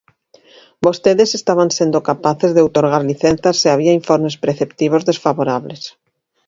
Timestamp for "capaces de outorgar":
2.09-3.03